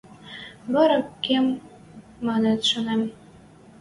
[0.73, 1.45] Варарак кем
[2.27, 3.01] манын шанем.